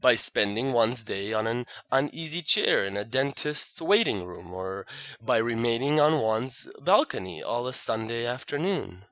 by 0.00 0.14
spending 0.14 0.72
one's 0.72 1.04
day 1.04 1.32
on 1.32 1.46
an 1.46 1.66
uneasy 1.90 2.42
chair 2.42 2.84
in 2.84 2.96
a 2.96 3.04
dentist's 3.04 3.80
waiting 3.82 4.24
room, 4.24 4.52
or 4.52 4.86
by 5.22 5.38
remaining 5.38 6.00
on 6.00 6.20
one's 6.20 6.68
balcony 6.80 7.42
all 7.42 7.66
a 7.66 7.72
Sunday 7.72 8.26
afternoon, 8.26 9.04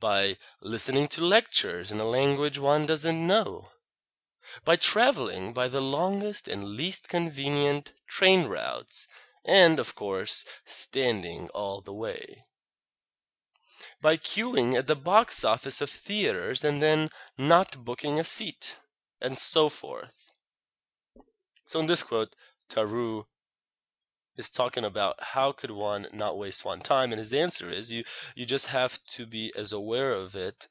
by 0.00 0.36
listening 0.60 1.08
to 1.08 1.24
lectures 1.24 1.90
in 1.90 1.98
a 1.98 2.08
language 2.08 2.58
one 2.58 2.86
doesn't 2.86 3.26
know, 3.26 3.68
by 4.64 4.76
traveling 4.76 5.52
by 5.52 5.68
the 5.68 5.82
longest 5.82 6.48
and 6.48 6.76
least 6.76 7.08
convenient 7.08 7.92
train 8.06 8.46
routes, 8.46 9.08
and, 9.44 9.78
of 9.78 9.94
course, 9.94 10.44
standing 10.64 11.48
all 11.54 11.80
the 11.80 11.92
way. 11.92 12.44
By 14.02 14.16
queuing 14.16 14.74
at 14.74 14.86
the 14.86 14.96
box 14.96 15.44
office 15.44 15.80
of 15.80 15.88
theaters 15.88 16.62
and 16.64 16.82
then 16.82 17.08
not 17.38 17.84
booking 17.84 18.18
a 18.18 18.24
seat 18.24 18.76
and 19.20 19.36
so 19.36 19.68
forth. 19.68 20.32
So 21.66 21.80
in 21.80 21.86
this 21.86 22.02
quote, 22.02 22.34
Tarrou 22.70 23.24
is 24.36 24.50
talking 24.50 24.84
about 24.84 25.16
how 25.34 25.52
could 25.52 25.72
one 25.72 26.06
not 26.12 26.38
waste 26.38 26.64
one 26.64 26.80
time, 26.80 27.12
and 27.12 27.18
his 27.18 27.32
answer 27.32 27.70
is 27.70 27.92
you 27.92 28.04
you 28.34 28.46
just 28.46 28.66
have 28.66 29.00
to 29.08 29.26
be 29.26 29.52
as 29.56 29.72
aware 29.72 30.12
of 30.12 30.36
it 30.36 30.68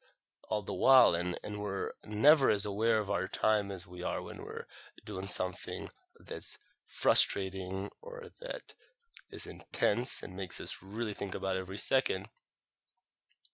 all 0.49 0.61
the 0.61 0.73
while, 0.73 1.13
and 1.13 1.37
and 1.43 1.59
we're 1.59 1.91
never 2.05 2.49
as 2.49 2.65
aware 2.65 2.99
of 2.99 3.09
our 3.09 3.27
time 3.27 3.69
as 3.69 3.85
we 3.85 4.01
are 4.01 4.21
when 4.21 4.37
we're 4.37 4.65
doing 5.05 5.27
something 5.27 5.89
that's 6.19 6.57
frustrating 6.85 7.89
or 8.01 8.29
that 8.41 8.73
is 9.29 9.45
intense 9.45 10.23
and 10.23 10.35
makes 10.35 10.61
us 10.61 10.77
really 10.81 11.13
think 11.13 11.35
about 11.35 11.57
every 11.57 11.77
second, 11.77 12.29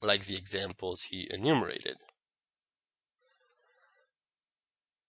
like 0.02 0.26
the 0.26 0.38
examples 0.38 1.04
he 1.04 1.28
enumerated. 1.32 1.98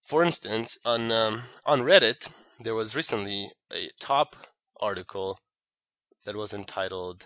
For 0.04 0.22
instance, 0.22 0.76
on 0.84 1.10
um, 1.10 1.42
on 1.64 1.80
Reddit, 1.80 2.28
there 2.60 2.74
was 2.74 2.94
recently 2.94 3.52
a 3.72 3.90
top 3.98 4.36
article 4.78 5.38
that 6.24 6.36
was 6.36 6.52
entitled 6.52 7.24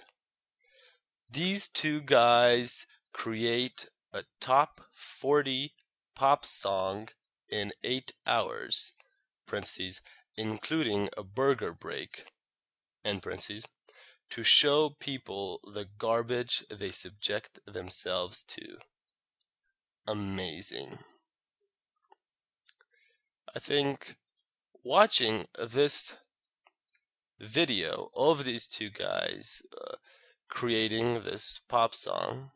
"These 1.30 1.66
two 1.66 2.00
guys 2.00 2.86
create 3.12 3.88
a 4.12 4.24
top 4.40 4.80
40 4.92 5.74
pop 6.14 6.44
song 6.44 7.08
in 7.50 7.72
8 7.82 8.12
hours." 8.26 8.92
Parentheses, 9.44 10.00
including 10.36 11.08
a 11.16 11.24
burger 11.24 11.72
break. 11.72 12.26
End 13.04 13.22
parentheses 13.22 13.64
to 14.30 14.44
show 14.44 14.90
people 15.00 15.60
the 15.64 15.86
garbage 15.98 16.64
they 16.70 16.92
subject 16.92 17.58
themselves 17.66 18.44
to. 18.44 18.78
Amazing. 20.06 20.98
I 23.54 23.58
think 23.58 24.16
watching 24.84 25.46
this 25.58 26.16
video 27.40 28.10
of 28.14 28.44
these 28.44 28.66
two 28.66 28.90
guys 28.90 29.62
uh, 29.76 29.96
creating 30.48 31.22
this 31.24 31.60
pop 31.68 31.94
song 31.94 32.50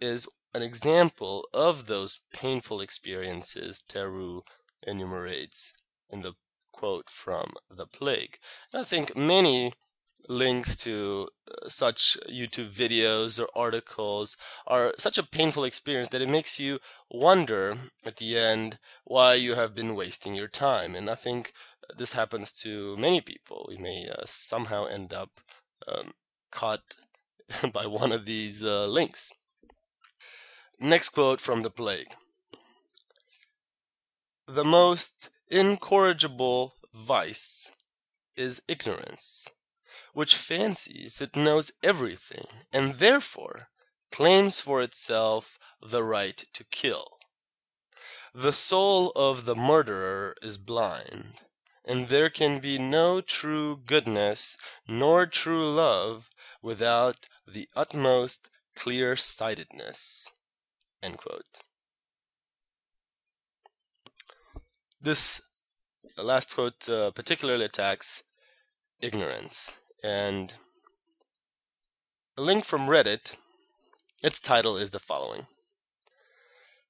is 0.00 0.26
an 0.54 0.62
example 0.62 1.46
of 1.52 1.86
those 1.86 2.20
painful 2.32 2.80
experiences 2.80 3.82
Tarrou 3.88 4.42
enumerates 4.82 5.72
in 6.10 6.22
the 6.22 6.32
quote 6.72 7.08
from 7.08 7.52
The 7.70 7.86
Plague. 7.86 8.38
And 8.72 8.82
I 8.82 8.84
think 8.84 9.16
many 9.16 9.72
links 10.28 10.76
to 10.76 11.28
uh, 11.48 11.68
such 11.68 12.16
YouTube 12.30 12.70
videos 12.70 13.40
or 13.40 13.48
articles 13.54 14.36
are 14.66 14.92
such 14.98 15.18
a 15.18 15.22
painful 15.22 15.64
experience 15.64 16.08
that 16.10 16.22
it 16.22 16.30
makes 16.30 16.60
you 16.60 16.78
wonder 17.10 17.76
at 18.04 18.16
the 18.16 18.36
end 18.36 18.78
why 19.04 19.34
you 19.34 19.54
have 19.54 19.74
been 19.74 19.94
wasting 19.94 20.34
your 20.34 20.48
time. 20.48 20.94
And 20.94 21.10
I 21.10 21.14
think 21.14 21.52
this 21.96 22.12
happens 22.12 22.52
to 22.52 22.96
many 22.96 23.20
people. 23.20 23.66
We 23.68 23.76
may 23.76 24.08
uh, 24.08 24.22
somehow 24.24 24.86
end 24.86 25.12
up 25.12 25.40
um, 25.86 26.12
caught 26.50 26.96
by 27.72 27.86
one 27.86 28.12
of 28.12 28.26
these 28.26 28.64
uh, 28.64 28.86
links. 28.86 29.30
Next 30.78 31.10
quote 31.10 31.40
from 31.40 31.62
the 31.62 31.70
plague 31.70 32.14
The 34.46 34.64
most 34.64 35.30
incorrigible 35.48 36.74
vice 36.94 37.70
is 38.36 38.62
ignorance 38.66 39.48
which 40.12 40.36
fancies 40.36 41.20
it 41.20 41.36
knows 41.36 41.72
everything, 41.82 42.46
and 42.72 42.94
therefore 42.94 43.68
claims 44.10 44.60
for 44.60 44.82
itself 44.82 45.58
the 45.80 46.02
right 46.02 46.44
to 46.52 46.64
kill. 46.64 47.18
The 48.34 48.52
soul 48.52 49.10
of 49.16 49.44
the 49.44 49.56
murderer 49.56 50.34
is 50.42 50.58
blind, 50.58 51.42
and 51.84 52.08
there 52.08 52.30
can 52.30 52.60
be 52.60 52.78
no 52.78 53.20
true 53.20 53.76
goodness 53.76 54.56
nor 54.86 55.26
true 55.26 55.70
love 55.70 56.30
without 56.62 57.26
the 57.46 57.68
utmost 57.74 58.48
clear 58.74 59.16
sightedness. 59.16 60.30
This 65.00 65.40
last 66.16 66.54
quote 66.54 66.88
uh, 66.88 67.10
particularly 67.10 67.64
attacks 67.64 68.22
ignorance. 69.00 69.74
And 70.02 70.54
a 72.36 72.42
link 72.42 72.64
from 72.64 72.88
Reddit, 72.88 73.36
its 74.22 74.40
title 74.40 74.76
is 74.76 74.90
the 74.90 74.98
following 74.98 75.46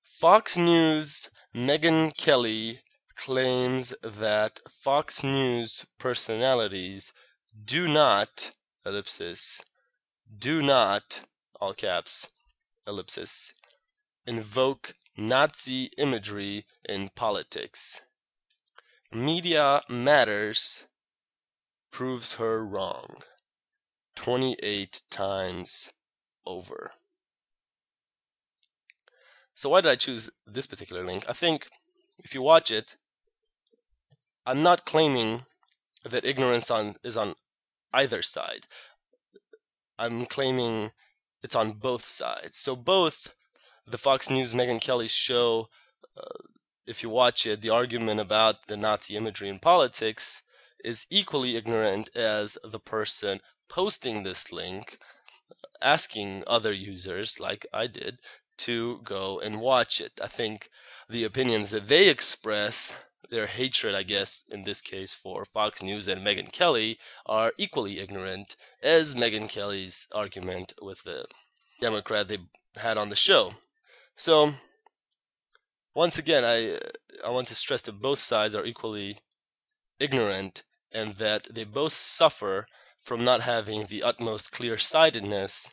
Fox 0.02 0.56
News 0.56 1.28
Megyn 1.54 2.16
Kelly 2.16 2.80
claims 3.14 3.92
that 4.02 4.60
Fox 4.66 5.22
News 5.22 5.84
personalities 5.98 7.12
do 7.62 7.86
not, 7.86 8.52
ellipsis, 8.86 9.60
do 10.34 10.62
not, 10.62 11.20
all 11.60 11.74
caps, 11.74 12.28
ellipsis, 12.86 13.52
invoke 14.26 14.94
Nazi 15.18 15.90
imagery 15.98 16.64
in 16.88 17.10
politics. 17.14 18.00
Media 19.12 19.82
Matters 19.90 20.86
proves 21.92 22.36
her 22.36 22.64
wrong 22.64 23.22
28 24.16 25.02
times 25.10 25.90
over. 26.44 26.92
So, 29.54 29.68
why 29.70 29.82
did 29.82 29.92
I 29.92 29.96
choose 29.96 30.30
this 30.46 30.66
particular 30.66 31.04
link? 31.04 31.24
I 31.28 31.32
think 31.32 31.68
if 32.18 32.34
you 32.34 32.42
watch 32.42 32.70
it, 32.70 32.96
I'm 34.44 34.60
not 34.60 34.84
claiming 34.84 35.42
that 36.04 36.24
ignorance 36.24 36.70
on 36.70 36.96
is 37.04 37.16
on 37.16 37.34
either 37.92 38.22
side. 38.22 38.66
I'm 39.98 40.26
claiming 40.26 40.90
it's 41.42 41.54
on 41.54 41.72
both 41.72 42.04
sides. 42.04 42.58
So 42.58 42.74
both 42.74 43.34
the 43.86 43.98
Fox 43.98 44.30
News 44.30 44.54
Megyn 44.54 44.80
Kelly 44.80 45.08
show, 45.08 45.68
uh, 46.16 46.42
if 46.86 47.02
you 47.02 47.10
watch 47.10 47.46
it, 47.46 47.60
the 47.60 47.70
argument 47.70 48.20
about 48.20 48.66
the 48.66 48.76
Nazi 48.76 49.16
imagery 49.16 49.48
in 49.48 49.58
politics 49.58 50.42
is 50.84 51.06
equally 51.10 51.56
ignorant 51.56 52.10
as 52.14 52.58
the 52.64 52.80
person 52.80 53.40
posting 53.68 54.22
this 54.22 54.52
link, 54.52 54.98
asking 55.80 56.44
other 56.46 56.72
users, 56.72 57.40
like 57.40 57.66
I 57.72 57.86
did, 57.86 58.20
to 58.58 59.00
go 59.02 59.40
and 59.40 59.60
watch 59.60 60.00
it. 60.00 60.12
I 60.22 60.26
think 60.26 60.68
the 61.08 61.24
opinions 61.24 61.70
that 61.70 61.88
they 61.88 62.08
express, 62.08 62.94
their 63.30 63.46
hatred, 63.46 63.94
I 63.94 64.02
guess, 64.02 64.44
in 64.50 64.64
this 64.64 64.80
case 64.80 65.14
for 65.14 65.44
Fox 65.44 65.82
News 65.82 66.06
and 66.06 66.24
Megyn 66.24 66.52
Kelly, 66.52 66.98
are 67.26 67.52
equally 67.58 67.98
ignorant 67.98 68.56
as 68.82 69.14
Megyn 69.14 69.48
Kelly's 69.48 70.06
argument 70.12 70.74
with 70.80 71.02
the 71.04 71.24
Democrat 71.80 72.28
they 72.28 72.38
had 72.76 72.96
on 72.96 73.08
the 73.08 73.16
show. 73.16 73.52
So, 74.16 74.54
once 75.94 76.18
again, 76.18 76.44
I 76.44 76.78
I 77.24 77.30
want 77.30 77.48
to 77.48 77.54
stress 77.54 77.82
that 77.82 78.00
both 78.00 78.18
sides 78.18 78.54
are 78.54 78.64
equally 78.64 79.18
ignorant 79.98 80.62
and 80.92 81.16
that 81.16 81.54
they 81.54 81.64
both 81.64 81.92
suffer 81.92 82.66
from 83.00 83.24
not 83.24 83.42
having 83.42 83.84
the 83.84 84.02
utmost 84.02 84.52
clear 84.52 84.78
sightedness 84.78 85.72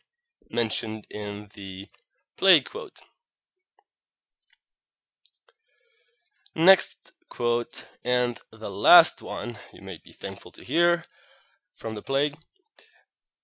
mentioned 0.49 1.05
in 1.09 1.47
the 1.55 1.87
play 2.37 2.61
quote. 2.61 2.99
Next 6.55 7.11
quote, 7.29 7.87
and 8.03 8.39
the 8.51 8.71
last 8.71 9.21
one 9.21 9.57
you 9.71 9.81
may 9.81 9.99
be 10.03 10.11
thankful 10.11 10.51
to 10.51 10.63
hear 10.63 11.03
from 11.73 11.95
the 11.95 12.01
plague. 12.01 12.35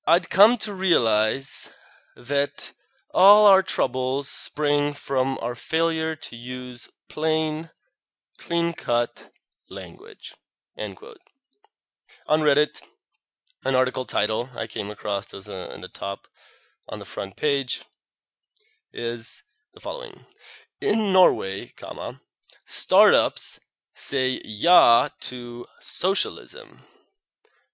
I'd 0.07 0.29
come 0.29 0.57
to 0.57 0.73
realize 0.73 1.71
that 2.15 2.73
all 3.13 3.45
our 3.45 3.63
troubles 3.63 4.27
spring 4.27 4.93
from 4.93 5.37
our 5.41 5.55
failure 5.55 6.15
to 6.15 6.35
use 6.35 6.89
plain, 7.07 7.69
clean 8.37 8.73
cut 8.73 9.29
language. 9.69 10.33
End 10.77 10.97
quote. 10.97 11.19
On 12.27 12.41
Reddit, 12.41 12.81
an 13.63 13.75
article 13.75 14.03
title 14.03 14.49
I 14.57 14.65
came 14.65 14.89
across 14.89 15.31
as 15.31 15.47
a, 15.47 15.71
in 15.75 15.81
the 15.81 15.87
top 15.87 16.27
on 16.89 16.97
the 16.97 17.05
front 17.05 17.35
page 17.35 17.83
is 18.91 19.43
the 19.75 19.79
following. 19.79 20.21
In 20.81 21.13
Norway, 21.13 21.71
comma, 21.77 22.19
startups 22.65 23.59
say 23.93 24.41
ja 24.43 25.09
to 25.19 25.67
socialism. 25.79 26.79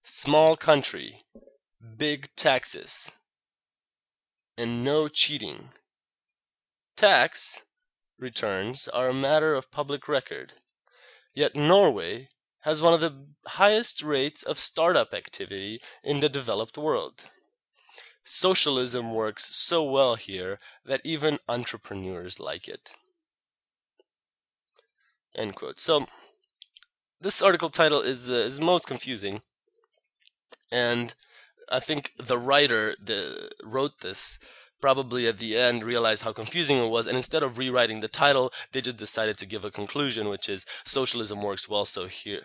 Small 0.02 0.54
country, 0.56 1.22
big 1.96 2.28
taxes, 2.36 3.10
and 4.58 4.84
no 4.84 5.08
cheating. 5.08 5.70
Tax 6.94 7.62
returns 8.18 8.86
are 8.86 9.08
a 9.08 9.14
matter 9.14 9.54
of 9.54 9.70
public 9.70 10.08
record. 10.08 10.52
Yet 11.34 11.56
Norway 11.56 12.28
has 12.62 12.82
one 12.82 12.94
of 12.94 13.00
the 13.00 13.14
highest 13.46 14.02
rates 14.02 14.42
of 14.42 14.58
startup 14.58 15.12
activity 15.12 15.80
in 16.02 16.20
the 16.20 16.28
developed 16.28 16.78
world. 16.78 17.24
Socialism 18.24 19.12
works 19.12 19.54
so 19.54 19.82
well 19.82 20.14
here 20.14 20.58
that 20.84 21.00
even 21.04 21.38
entrepreneurs 21.48 22.38
like 22.38 22.68
it. 22.68 22.94
End 25.34 25.56
quote. 25.56 25.80
So, 25.80 26.06
this 27.20 27.42
article 27.42 27.68
title 27.68 28.00
is 28.00 28.30
uh, 28.30 28.34
is 28.34 28.60
most 28.60 28.86
confusing, 28.86 29.42
and 30.70 31.14
I 31.68 31.80
think 31.80 32.12
the 32.18 32.38
writer 32.38 32.94
that 33.02 33.54
wrote 33.64 34.00
this 34.00 34.38
probably 34.82 35.26
at 35.26 35.38
the 35.38 35.56
end 35.56 35.84
realized 35.84 36.24
how 36.24 36.32
confusing 36.32 36.76
it 36.76 36.88
was, 36.88 37.06
and 37.06 37.16
instead 37.16 37.42
of 37.42 37.56
rewriting 37.56 38.00
the 38.00 38.08
title, 38.08 38.52
they 38.72 38.82
just 38.82 38.98
decided 38.98 39.38
to 39.38 39.46
give 39.46 39.64
a 39.64 39.70
conclusion, 39.70 40.28
which 40.28 40.48
is 40.48 40.66
socialism 40.84 41.40
works 41.40 41.68
well 41.68 41.86
so 41.86 42.06
here 42.06 42.42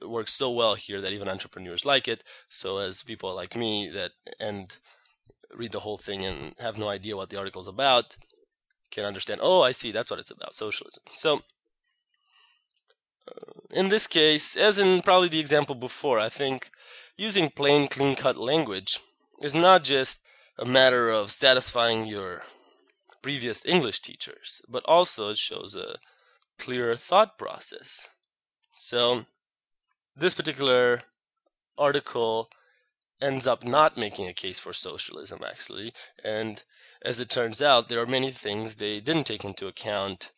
works 0.00 0.32
so 0.32 0.50
well 0.50 0.74
here 0.74 1.00
that 1.00 1.12
even 1.12 1.28
entrepreneurs 1.28 1.84
like 1.84 2.08
it. 2.08 2.22
So 2.48 2.78
as 2.78 3.02
people 3.02 3.34
like 3.34 3.56
me 3.56 3.90
that 3.90 4.12
and 4.38 4.76
read 5.54 5.72
the 5.72 5.80
whole 5.80 5.96
thing 5.96 6.24
and 6.24 6.54
have 6.60 6.78
no 6.78 6.88
idea 6.88 7.16
what 7.16 7.30
the 7.30 7.38
article 7.38 7.62
is 7.62 7.68
about 7.68 8.16
can 8.90 9.04
understand. 9.04 9.40
Oh, 9.42 9.62
I 9.62 9.72
see. 9.72 9.90
That's 9.90 10.10
what 10.10 10.20
it's 10.20 10.30
about. 10.30 10.54
Socialism. 10.54 11.02
So 11.12 11.40
uh, 13.28 13.52
in 13.70 13.88
this 13.88 14.06
case, 14.06 14.56
as 14.56 14.78
in 14.78 15.02
probably 15.02 15.28
the 15.28 15.40
example 15.40 15.74
before, 15.74 16.18
I 16.18 16.28
think 16.28 16.70
using 17.16 17.50
plain, 17.50 17.88
clean 17.88 18.14
cut 18.14 18.36
language 18.36 19.00
is 19.42 19.54
not 19.54 19.82
just 19.82 20.22
a 20.62 20.64
matter 20.64 21.10
of 21.10 21.32
satisfying 21.32 22.04
your 22.04 22.44
previous 23.20 23.66
English 23.66 23.98
teachers, 23.98 24.62
but 24.68 24.84
also 24.84 25.30
it 25.30 25.36
shows 25.36 25.74
a 25.74 25.96
clearer 26.56 26.94
thought 26.94 27.36
process. 27.36 28.06
So, 28.76 29.24
this 30.16 30.34
particular 30.34 31.02
article 31.76 32.48
ends 33.20 33.44
up 33.44 33.64
not 33.64 33.96
making 33.96 34.28
a 34.28 34.32
case 34.32 34.60
for 34.60 34.72
socialism, 34.72 35.40
actually. 35.44 35.92
And 36.22 36.62
as 37.04 37.18
it 37.18 37.28
turns 37.28 37.60
out, 37.60 37.88
there 37.88 38.00
are 38.00 38.06
many 38.06 38.30
things 38.30 38.76
they 38.76 39.00
didn't 39.00 39.26
take 39.26 39.44
into 39.44 39.66
account 39.66 40.30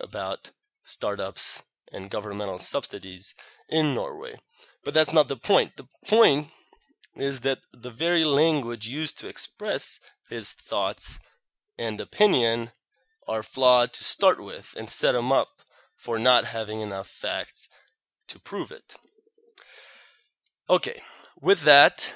about 0.00 0.52
startups 0.84 1.64
and 1.92 2.10
governmental 2.10 2.60
subsidies 2.60 3.34
in 3.68 3.92
Norway. 3.92 4.36
But 4.84 4.94
that's 4.94 5.12
not 5.12 5.26
the 5.26 5.36
point. 5.36 5.76
The 5.76 5.88
point 6.06 6.48
is 7.16 7.40
that 7.40 7.58
the 7.72 7.90
very 7.90 8.24
language 8.24 8.88
used 8.88 9.18
to 9.18 9.28
express 9.28 10.00
his 10.28 10.52
thoughts 10.52 11.20
and 11.78 12.00
opinion 12.00 12.70
are 13.26 13.42
flawed 13.42 13.92
to 13.92 14.04
start 14.04 14.42
with 14.42 14.74
and 14.78 14.88
set 14.88 15.14
him 15.14 15.32
up 15.32 15.48
for 15.96 16.18
not 16.18 16.46
having 16.46 16.80
enough 16.80 17.08
facts 17.08 17.68
to 18.28 18.38
prove 18.38 18.70
it. 18.70 18.96
Okay, 20.68 21.00
with 21.40 21.62
that, 21.62 22.14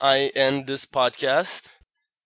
I 0.00 0.30
end 0.34 0.66
this 0.66 0.86
podcast. 0.86 1.68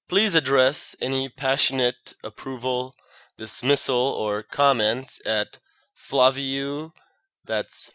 Please 0.08 0.34
address 0.34 0.96
any 1.00 1.28
passionate 1.28 2.14
approval, 2.24 2.94
dismissal, 3.38 3.96
or 3.96 4.42
comments 4.42 5.20
at 5.24 5.58
Flaviu, 5.96 6.90
that's 7.44 7.90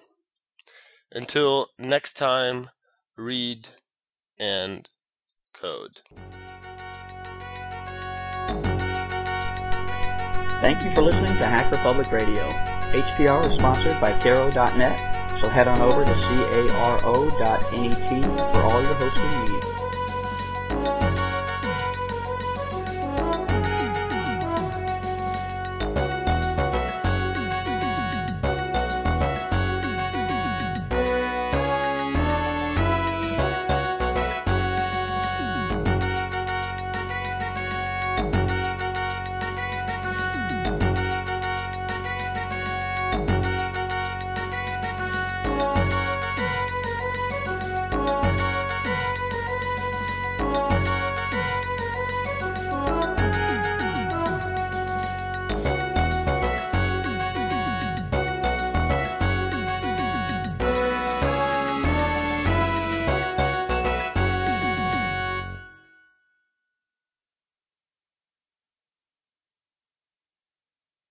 Until 1.13 1.67
next 1.77 2.13
time, 2.13 2.69
read 3.17 3.67
and 4.39 4.87
code. 5.53 5.99
Thank 10.61 10.81
you 10.83 10.93
for 10.93 11.01
listening 11.01 11.35
to 11.37 11.45
Hacker 11.45 11.77
Public 11.77 12.11
Radio. 12.11 12.47
HPR 12.91 13.51
is 13.51 13.57
sponsored 13.57 13.99
by 13.99 14.13
Caro.net, 14.19 15.41
so 15.41 15.49
head 15.49 15.67
on 15.67 15.81
over 15.81 16.05
to 16.05 16.13
caro.net 16.13 17.63
for 18.53 18.61
all 18.61 18.79
your 18.81 18.93
hosting 18.93 19.40